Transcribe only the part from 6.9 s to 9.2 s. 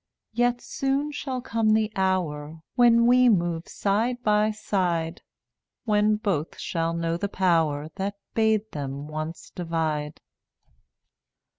know the Power That bade them